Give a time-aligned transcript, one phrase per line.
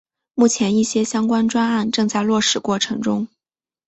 [0.33, 3.27] 目前一些相关专案正在落实过程中。